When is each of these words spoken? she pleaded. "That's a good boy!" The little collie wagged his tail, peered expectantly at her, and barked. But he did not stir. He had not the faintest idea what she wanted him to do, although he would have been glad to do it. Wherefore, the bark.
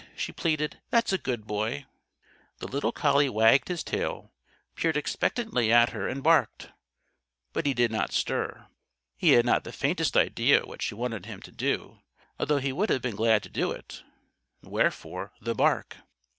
she 0.17 0.31
pleaded. 0.31 0.79
"That's 0.89 1.13
a 1.13 1.19
good 1.19 1.45
boy!" 1.45 1.85
The 2.57 2.67
little 2.67 2.91
collie 2.91 3.29
wagged 3.29 3.67
his 3.67 3.83
tail, 3.83 4.33
peered 4.73 4.97
expectantly 4.97 5.71
at 5.71 5.91
her, 5.91 6.07
and 6.07 6.23
barked. 6.23 6.69
But 7.53 7.67
he 7.67 7.75
did 7.75 7.91
not 7.91 8.11
stir. 8.11 8.65
He 9.15 9.33
had 9.33 9.45
not 9.45 9.63
the 9.63 9.71
faintest 9.71 10.17
idea 10.17 10.65
what 10.65 10.81
she 10.81 10.95
wanted 10.95 11.27
him 11.27 11.39
to 11.43 11.51
do, 11.51 11.99
although 12.39 12.57
he 12.57 12.73
would 12.73 12.89
have 12.89 13.03
been 13.03 13.15
glad 13.15 13.43
to 13.43 13.49
do 13.49 13.69
it. 13.69 14.01
Wherefore, 14.63 15.33
the 15.39 15.53
bark. 15.53 15.97